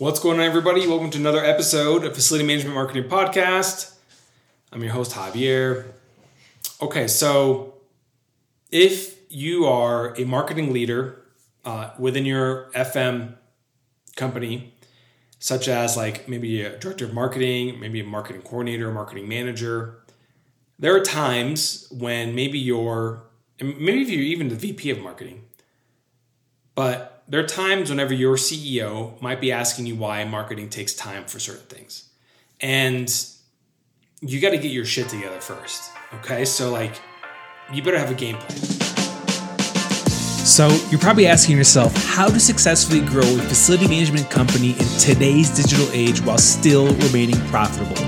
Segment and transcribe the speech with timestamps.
[0.00, 0.86] What's going on, everybody?
[0.86, 3.96] Welcome to another episode of Facility Management Marketing Podcast.
[4.70, 5.86] I'm your host, Javier.
[6.80, 7.74] Okay, so
[8.70, 11.20] if you are a marketing leader
[11.64, 13.34] uh, within your FM
[14.14, 14.72] company,
[15.40, 19.98] such as like maybe a director of marketing, maybe a marketing coordinator, marketing manager,
[20.78, 23.24] there are times when maybe you're,
[23.60, 25.46] maybe if you're even the VP of marketing,
[26.76, 31.24] but there are times whenever your CEO might be asking you why marketing takes time
[31.24, 32.08] for certain things.
[32.60, 33.14] And
[34.22, 35.92] you got to get your shit together first.
[36.14, 36.44] Okay.
[36.46, 37.00] So, like,
[37.72, 38.58] you better have a game plan.
[40.46, 45.50] So, you're probably asking yourself how to successfully grow a facility management company in today's
[45.50, 48.00] digital age while still remaining profitable.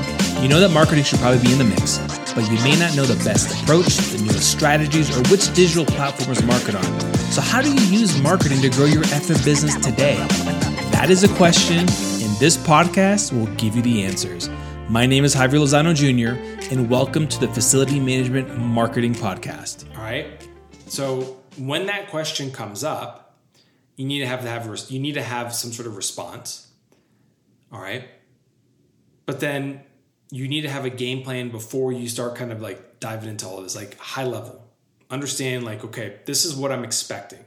[0.42, 1.98] You know that marketing should probably be in the mix,
[2.34, 6.40] but you may not know the best approach, the newest strategies, or which digital platforms
[6.40, 7.19] to market on.
[7.30, 10.16] So, how do you use marketing to grow your FM business today?
[10.90, 14.50] That is a question, and this podcast will give you the answers.
[14.88, 16.40] My name is Javier Lozano Jr.,
[16.72, 19.84] and welcome to the Facility Management Marketing Podcast.
[19.96, 20.44] All right.
[20.88, 23.38] So, when that question comes up,
[23.94, 26.66] you need to have to have you need to have some sort of response.
[27.70, 28.08] All right.
[29.26, 29.82] But then
[30.32, 33.46] you need to have a game plan before you start kind of like diving into
[33.46, 34.69] all of this, like high level
[35.10, 37.44] understand like okay this is what i'm expecting.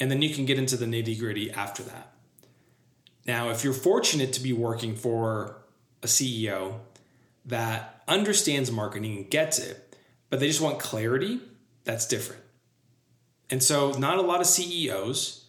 [0.00, 2.12] And then you can get into the nitty gritty after that.
[3.26, 5.58] Now if you're fortunate to be working for
[6.02, 6.78] a ceo
[7.46, 9.96] that understands marketing and gets it
[10.30, 11.40] but they just want clarity
[11.84, 12.42] that's different.
[13.50, 15.46] And so not a lot of ceos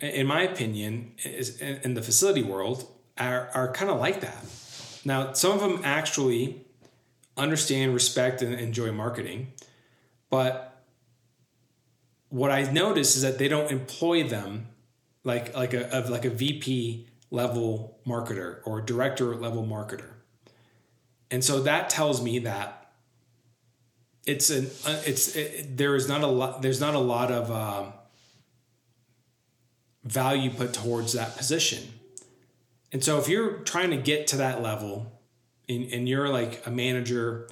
[0.00, 4.44] in my opinion in the facility world are, are kind of like that.
[5.04, 6.64] Now some of them actually
[7.36, 9.52] understand respect and enjoy marketing
[10.30, 10.77] but
[12.28, 14.68] what I notice is that they don't employ them
[15.24, 20.12] like like a of like a VP level marketer or director level marketer.
[21.30, 22.92] And so that tells me that
[24.26, 27.50] it's an uh, it's it, there is not a lot there's not a lot of
[27.50, 27.92] um,
[30.04, 31.94] value put towards that position.
[32.92, 35.20] And so if you're trying to get to that level
[35.68, 37.48] and, and you're like a manager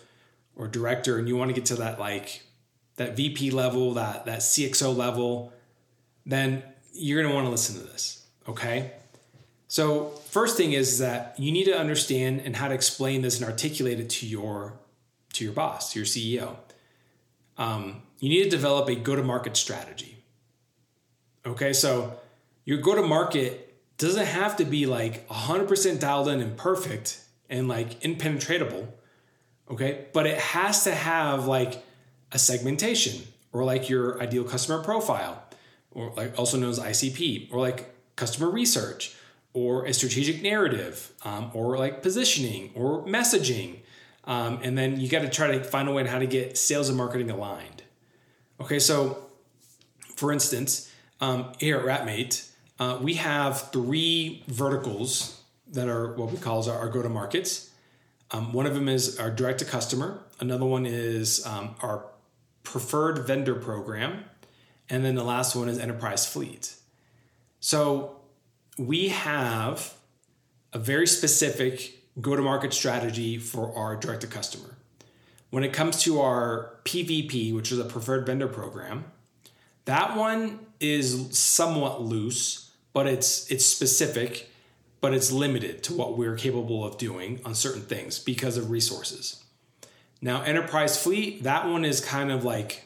[0.55, 2.43] or director and you want to get to that like
[2.97, 5.53] that VP level, that that CXO level,
[6.25, 6.63] then
[6.93, 8.93] you're going to want to listen to this, okay?
[9.69, 13.49] So, first thing is that you need to understand and how to explain this and
[13.49, 14.79] articulate it to your
[15.35, 16.57] to your boss, to your CEO.
[17.59, 20.25] Um, you need to develop a go-to-market strategy.
[21.45, 22.19] Okay, so
[22.65, 28.93] your go-to-market doesn't have to be like 100% dialed in and perfect and like impenetrable.
[29.71, 31.85] Okay, but it has to have like
[32.37, 35.43] a segmentation or like your ideal customer profile
[35.91, 39.17] or like also known as ICP or like customer research
[39.55, 43.79] or a strategic narrative um, or like positioning or messaging.
[44.25, 46.59] Um, and then you got to try to find a way on how to get
[46.59, 47.83] sales and marketing aligned.
[48.61, 49.25] Okay, so
[50.15, 50.93] for instance,
[51.23, 56.77] um, here at Wrapmate, uh, we have three verticals that are what we call our,
[56.77, 57.71] our go to markets.
[58.31, 60.21] Um, one of them is our direct to customer.
[60.39, 62.05] Another one is um, our
[62.77, 64.23] preferred vendor program,
[64.91, 66.75] and then the last one is enterprise fleet.
[67.59, 68.21] So
[68.77, 69.95] we have
[70.75, 74.77] a very specific go to market strategy for our direct to customer.
[75.49, 79.07] When it comes to our PVP, which is a preferred vendor program,
[79.87, 84.51] that one is somewhat loose, but it's it's specific,
[85.01, 89.46] but it's limited to what we're capable of doing on certain things because of resources.
[90.27, 92.83] Now, Enterprise Fleet, that one is kind of like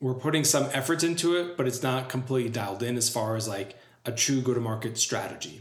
[0.00, 3.46] we're putting some efforts into it, but it's not completely dialed in as far as
[3.46, 5.60] like a true go to market strategy.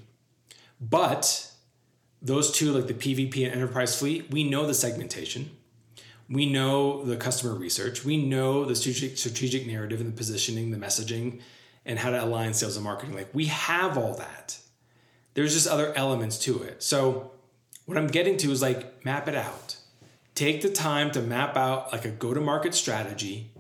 [0.80, 1.52] But
[2.22, 5.52] those two, like the PVP and Enterprise Fleet, we know the segmentation.
[6.30, 8.06] We know the customer research.
[8.06, 11.42] We know the strategic, strategic narrative and the positioning, the messaging,
[11.86, 13.14] and how to align sales and marketing.
[13.14, 14.58] Like we have all that.
[15.34, 16.82] There's just other elements to it.
[16.82, 17.32] So,
[17.86, 19.76] what I'm getting to is like map it out
[20.40, 23.52] take the time to map out like a go to market strategy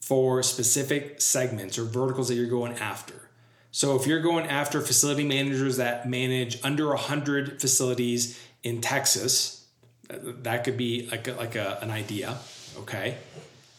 [0.00, 3.28] for specific segments or verticals that you're going after.
[3.72, 9.66] So if you're going after facility managers that manage under 100 facilities in Texas,
[10.08, 12.38] that could be like a, like a, an idea,
[12.78, 13.16] okay?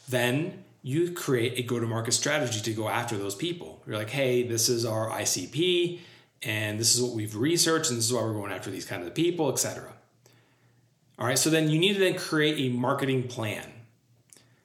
[0.10, 3.82] Then you create a go to market strategy to go after those people.
[3.88, 6.00] You're like, hey, this is our ICP,
[6.44, 9.04] and this is what we've researched, and this is why we're going after these kind
[9.04, 9.94] of people, etc.
[11.20, 13.70] All right, so then you need to then create a marketing plan.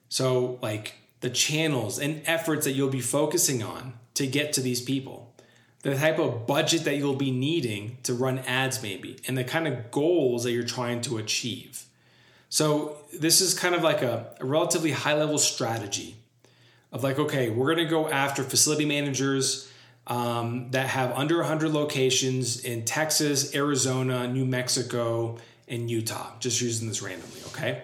[0.07, 4.81] So, like the channels and efforts that you'll be focusing on to get to these
[4.81, 5.33] people.
[5.81, 9.67] the type of budget that you'll be needing to run ads, maybe, and the kind
[9.67, 11.85] of goals that you're trying to achieve.
[12.49, 16.15] So, this is kind of like a, a relatively high level strategy
[16.91, 19.69] of like, okay, we're going to go after facility managers
[20.07, 26.87] um, that have under 100 locations in Texas, Arizona, New Mexico, and Utah, just using
[26.87, 27.83] this randomly, okay?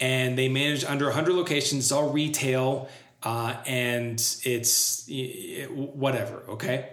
[0.00, 2.88] And they manage under 100 locations, it's all retail,
[3.22, 4.14] uh, and
[4.44, 6.90] it's it, whatever, okay?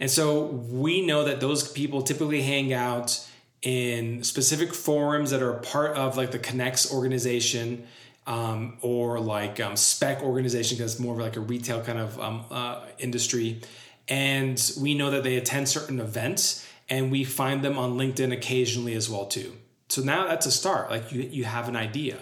[0.00, 3.26] And so we know that those people typically hang out
[3.62, 7.86] in specific forums that are part of like the Connects organization
[8.26, 12.20] um, or like um, spec organization because it's more of like a retail kind of
[12.20, 13.60] um, uh, industry.
[14.08, 18.94] And we know that they attend certain events and we find them on LinkedIn occasionally
[18.94, 19.52] as well too.
[19.88, 20.90] So now that's a start.
[20.90, 22.18] Like you, you have an idea.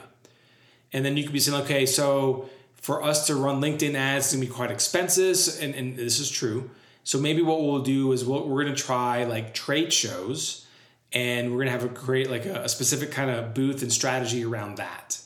[0.92, 4.34] And then you could be saying, okay, so for us to run LinkedIn ads, it's
[4.34, 5.36] gonna be quite expensive.
[5.62, 6.70] And, and this is true.
[7.04, 10.66] So maybe what we'll do is we'll, we're gonna try like trade shows
[11.12, 14.44] and we're gonna have a create like a, a specific kind of booth and strategy
[14.44, 15.20] around that.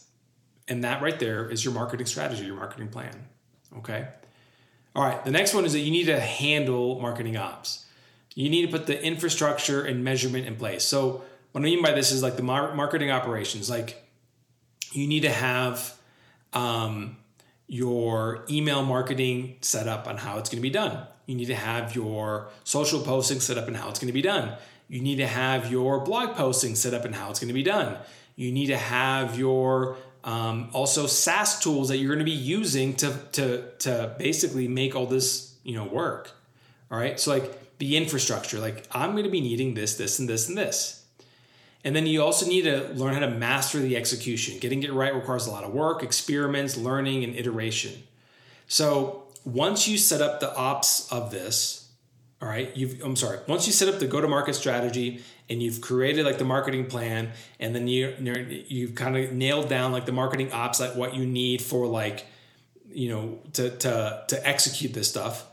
[0.69, 3.29] And that right there is your marketing strategy, your marketing plan.
[3.79, 4.09] Okay.
[4.95, 5.23] All right.
[5.25, 7.86] The next one is that you need to handle marketing ops.
[8.37, 10.85] You need to put the infrastructure and measurement in place.
[10.85, 14.07] So, what I mean by this is like the mar- marketing operations, like
[14.93, 15.97] you need to have
[16.53, 17.17] um,
[17.67, 21.07] your email marketing set up on how it's going to be done.
[21.25, 24.23] You need to have your social posting set up and how it's going to be
[24.23, 24.55] done.
[24.89, 27.63] You need to have your blog posting set up and how it's going to be
[27.63, 27.97] done.
[28.37, 32.95] You need to have your um, also SaaS tools that you're going to be using
[32.97, 36.33] to to to basically make all this you know work.
[36.91, 40.29] All right, so like the infrastructure, like I'm going to be needing this, this, and
[40.29, 41.05] this, and this.
[41.85, 44.59] And then you also need to learn how to master the execution.
[44.59, 48.03] Getting it right requires a lot of work, experiments, learning, and iteration.
[48.67, 51.89] So once you set up the ops of this,
[52.43, 56.27] all right, you've I'm sorry, once you set up the go-to-market strategy and you've created
[56.27, 57.31] like the marketing plan
[57.61, 58.15] and then you
[58.69, 62.27] you've kind of nailed down like the marketing ops like what you need for like
[62.91, 65.47] you know to to to execute this stuff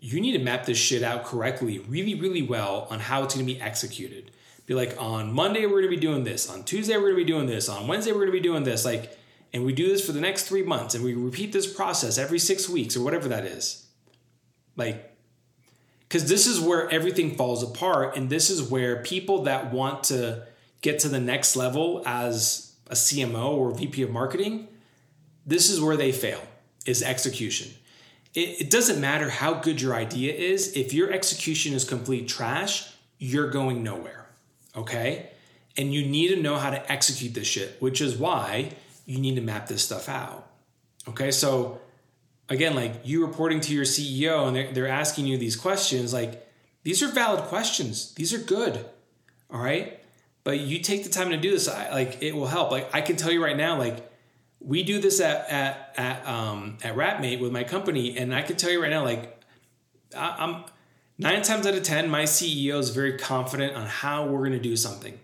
[0.00, 3.46] you need to map this shit out correctly really really well on how it's going
[3.46, 4.30] to be executed.
[4.66, 6.50] Be like on monday we're going to be doing this.
[6.50, 7.68] On tuesday we're going to be doing this.
[7.68, 8.84] On wednesday we're going to be doing this.
[8.84, 9.16] Like
[9.52, 12.38] and we do this for the next three months and we repeat this process every
[12.38, 13.86] six weeks or whatever that is.
[14.76, 15.10] Like
[16.10, 20.44] because this is where everything falls apart and this is where people that want to
[20.80, 24.66] get to the next level as a cmo or vp of marketing
[25.46, 26.42] this is where they fail
[26.84, 27.72] is execution
[28.34, 32.92] it, it doesn't matter how good your idea is if your execution is complete trash
[33.18, 34.28] you're going nowhere
[34.76, 35.30] okay
[35.76, 38.70] and you need to know how to execute this shit which is why
[39.06, 40.48] you need to map this stuff out
[41.08, 41.80] okay so
[42.50, 46.46] again, like you reporting to your CEO and they're, they're asking you these questions, like
[46.82, 48.12] these are valid questions.
[48.14, 48.84] These are good.
[49.50, 49.98] All right.
[50.42, 52.70] But you take the time to do this, I, like it will help.
[52.70, 54.09] Like I can tell you right now, like
[54.60, 58.56] we do this at at at um at Wrapmate with my company, and I can
[58.56, 59.42] tell you right now, like
[60.16, 60.64] I, I'm
[61.18, 64.58] nine times out of ten, my CEO is very confident on how we're going to
[64.58, 65.18] do something.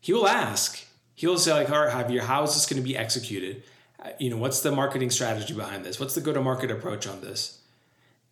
[0.00, 0.84] He will ask.
[1.14, 3.62] He'll say like, "All right, Javier, how is this going to be executed?"
[4.18, 7.20] you know what's the marketing strategy behind this what's the go to market approach on
[7.20, 7.60] this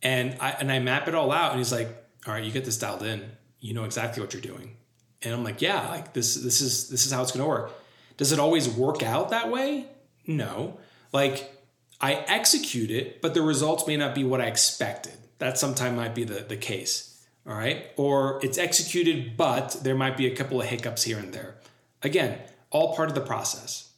[0.03, 1.89] and i and i map it all out and he's like
[2.27, 3.25] all right you get this dialed in
[3.61, 4.77] you know exactly what you're doing
[5.23, 7.73] and i'm like yeah like this this is this is how it's going to work
[8.17, 9.87] does it always work out that way
[10.27, 10.79] no.
[11.13, 11.59] Like
[12.01, 15.17] i execute it but the results may not be what i expected.
[15.39, 17.09] That sometimes might be the, the case
[17.47, 17.87] all right?
[17.97, 21.57] Or it's executed but there might be a couple of hiccups here and there.
[22.03, 22.39] Again
[22.71, 23.91] all part of the process.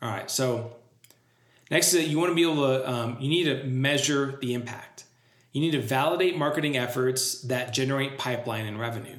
[0.00, 0.76] All right so
[1.72, 4.52] Next is that you want to be able to, um, you need to measure the
[4.52, 5.04] impact.
[5.52, 9.16] You need to validate marketing efforts that generate pipeline and revenue.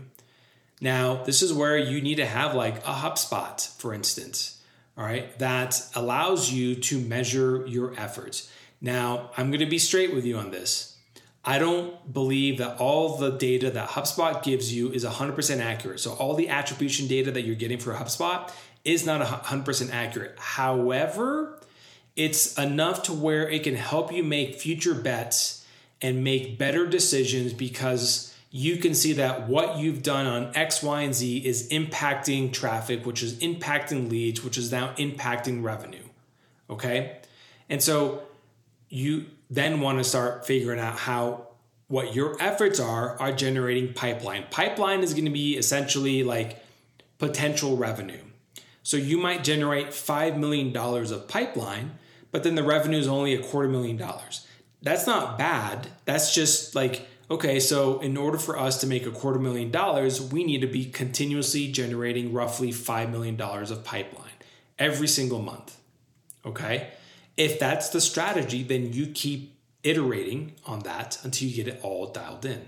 [0.80, 4.53] Now, this is where you need to have like a HubSpot, for instance,
[4.98, 8.52] all right, that allows you to measure your efforts.
[8.80, 10.98] Now, I'm going to be straight with you on this.
[11.46, 16.00] I don't believe that all the data that HubSpot gives you is 100% accurate.
[16.00, 18.52] So, all the attribution data that you're getting for HubSpot
[18.86, 20.36] is not 100% accurate.
[20.38, 21.60] However,
[22.16, 25.66] it's enough to where it can help you make future bets
[26.02, 31.02] and make better decisions because you can see that what you've done on X, Y,
[31.02, 36.04] and Z is impacting traffic, which is impacting leads, which is now impacting revenue.
[36.70, 37.18] Okay.
[37.68, 38.22] And so
[38.90, 41.48] you then want to start figuring out how
[41.88, 44.46] what your efforts are are generating pipeline.
[44.52, 46.64] Pipeline is going to be essentially like
[47.18, 48.22] potential revenue.
[48.84, 51.98] So you might generate $5 million of pipeline,
[52.32, 54.46] but then the revenue is only a quarter million dollars.
[54.84, 55.88] That's not bad.
[56.06, 60.22] That's just like, okay, so in order for us to make a quarter million dollars,
[60.22, 64.32] we need to be continuously generating roughly $5 million of pipeline
[64.78, 65.78] every single month.
[66.46, 66.90] Okay.
[67.36, 72.12] If that's the strategy, then you keep iterating on that until you get it all
[72.12, 72.68] dialed in.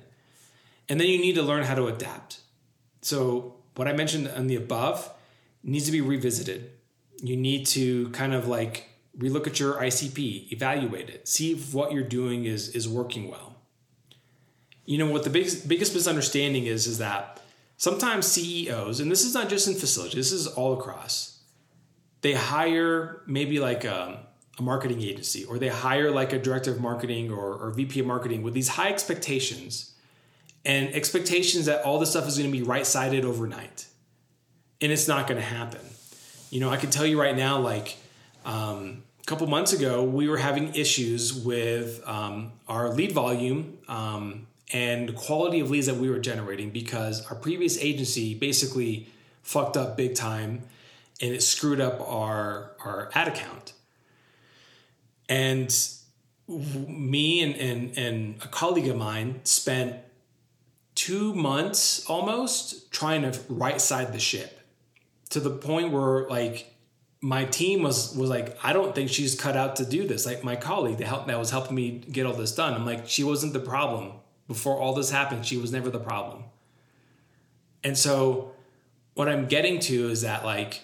[0.90, 2.40] And then you need to learn how to adapt.
[3.02, 5.12] So, what I mentioned in the above
[5.64, 6.72] needs to be revisited.
[7.22, 11.92] You need to kind of like relook at your ICP, evaluate it, see if what
[11.92, 13.55] you're doing is is working well.
[14.86, 17.42] You know what the biggest biggest misunderstanding is is that
[17.78, 21.40] sometimes CEOs, and this is not just in facilities, this is all across.
[22.22, 24.20] They hire maybe like a,
[24.58, 28.06] a marketing agency, or they hire like a director of marketing or, or VP of
[28.06, 29.94] marketing with these high expectations
[30.64, 33.86] and expectations that all this stuff is going to be right sided overnight.
[34.82, 35.82] And it's not going to happen.
[36.50, 37.98] You know, I can tell you right now, like
[38.46, 44.48] um, a couple months ago, we were having issues with um, our lead volume um,
[44.74, 49.08] and quality of leads that we were generating because our previous agency basically
[49.44, 50.64] fucked up big time
[51.22, 53.74] and it screwed up our, our ad account.
[55.30, 55.76] And
[56.48, 59.98] me and, and, and a colleague of mine spent
[60.94, 64.60] two months almost trying to right side the ship
[65.30, 66.74] to the point where like
[67.22, 70.26] my team was was like i don't think she's cut out to do this.
[70.26, 72.74] Like my colleague that helped that was helping me get all this done.
[72.74, 74.14] I'm like she wasn't the problem
[74.48, 76.44] before all this happened she was never the problem
[77.84, 78.52] and so
[79.14, 80.82] what i'm getting to is that like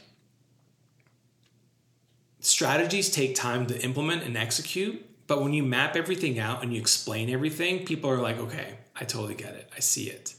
[2.40, 6.80] strategies take time to implement and execute but when you map everything out and you
[6.80, 9.70] explain everything people are like okay I totally get it.
[9.76, 10.36] I see it.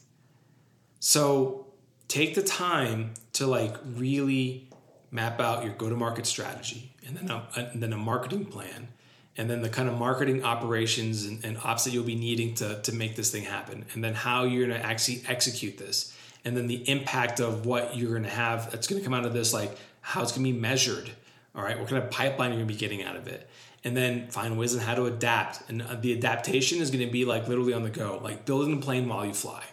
[1.01, 1.67] So
[2.07, 4.71] take the time to like really
[5.11, 8.89] map out your go-to-market strategy and then a, and then a marketing plan
[9.37, 12.81] and then the kind of marketing operations and, and, ops that you'll be needing to,
[12.83, 16.57] to make this thing happen and then how you're going to actually execute this and
[16.57, 19.33] then the impact of what you're going to have that's going to come out of
[19.33, 21.11] this like how it's going to be measured
[21.55, 23.49] all right what kind of pipeline you're going to be getting out of it
[23.85, 25.69] and then find ways on how to adapt.
[25.69, 28.79] And uh, the adaptation is going to be like literally on the go, like building
[28.79, 29.65] a plane while you fly,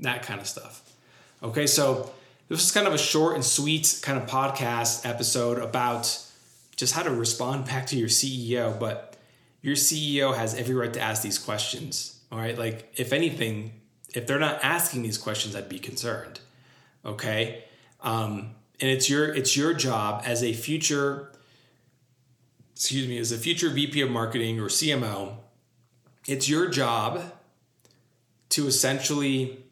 [0.00, 0.82] that kind of stuff.
[1.42, 2.12] Okay, so
[2.48, 6.20] this is kind of a short and sweet kind of podcast episode about
[6.76, 9.16] just how to respond back to your CEO, but
[9.62, 12.20] your CEO has every right to ask these questions.
[12.30, 13.80] All right, like if anything,
[14.14, 16.40] if they're not asking these questions, I'd be concerned.
[17.04, 17.64] Okay,
[18.00, 21.30] um, and it's your it's your job as a future
[22.74, 25.36] excuse me, as a future VP of marketing or CMO,
[26.26, 27.22] it's your job
[28.50, 29.64] to essentially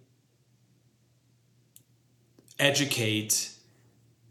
[2.59, 3.51] educate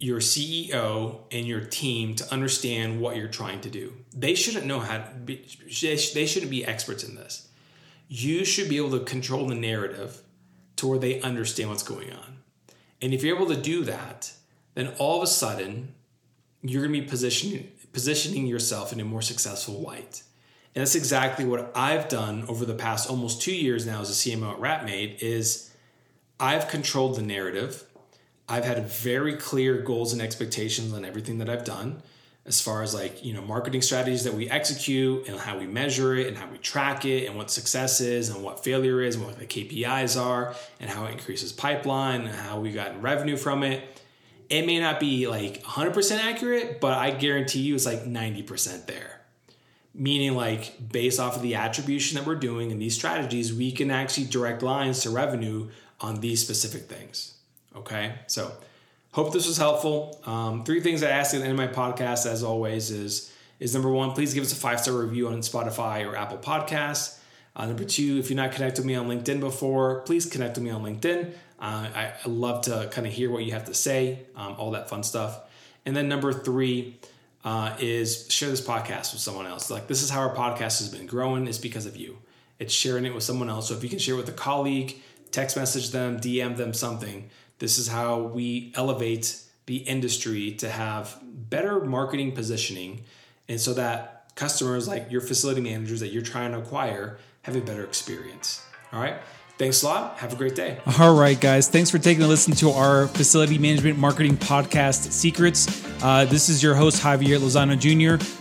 [0.01, 3.93] your CEO and your team to understand what you're trying to do.
[4.11, 5.45] They shouldn't know how to be,
[5.85, 7.47] they shouldn't be experts in this.
[8.07, 10.23] You should be able to control the narrative
[10.77, 12.39] to where they understand what's going on.
[12.99, 14.33] And if you're able to do that,
[14.73, 15.93] then all of a sudden
[16.63, 20.23] you're going to be positioned positioning yourself in a more successful light.
[20.73, 24.13] And that's exactly what I've done over the past almost two years now as a
[24.13, 25.71] CMO at Wrapmate is
[26.39, 27.83] I've controlled the narrative.
[28.51, 32.01] I've had very clear goals and expectations on everything that I've done
[32.45, 36.15] as far as like, you know, marketing strategies that we execute and how we measure
[36.15, 39.25] it and how we track it and what success is and what failure is and
[39.25, 43.63] what the KPIs are and how it increases pipeline and how we got revenue from
[43.63, 44.01] it
[44.51, 49.21] it may not be like 100% accurate, but I guarantee you it's like 90% there.
[49.93, 53.89] Meaning, like, based off of the attribution that we're doing and these strategies, we can
[53.89, 55.69] actually direct lines to revenue
[56.01, 57.35] on these specific things.
[57.75, 58.51] Okay, so
[59.11, 60.19] hope this was helpful.
[60.25, 63.75] Um, three things I ask at the end of my podcast, as always, is is
[63.75, 67.19] number one, please give us a five star review on Spotify or Apple Podcasts.
[67.55, 70.63] Uh, number two, if you're not connected with me on LinkedIn before, please connect with
[70.63, 71.31] me on LinkedIn.
[71.59, 74.71] Uh, I, I, love to kind of hear what you have to say, um, all
[74.71, 75.41] that fun stuff.
[75.85, 76.97] And then number three
[77.43, 79.69] uh, is share this podcast with someone else.
[79.69, 82.17] Like this is how our podcast has been growing is because of you.
[82.57, 83.67] It's sharing it with someone else.
[83.67, 84.95] So if you can share with a colleague,
[85.31, 87.29] text message them, DM them something.
[87.61, 93.03] This is how we elevate the industry to have better marketing positioning,
[93.47, 97.61] and so that customers like your facility managers that you're trying to acquire have a
[97.61, 98.65] better experience.
[98.91, 99.17] All right.
[99.59, 100.17] Thanks a lot.
[100.17, 100.79] Have a great day.
[100.99, 101.69] All right, guys.
[101.69, 105.85] Thanks for taking a listen to our facility management marketing podcast, Secrets.
[106.01, 108.40] Uh, this is your host, Javier Lozano Jr.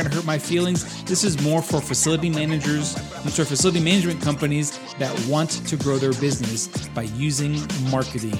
[0.01, 1.03] going to hurt my feelings.
[1.03, 6.13] This is more for facility managers, I'm facility management companies that want to grow their
[6.13, 8.37] business by using marketing.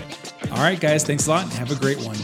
[0.52, 2.18] All right, guys, thanks a lot and have a great one.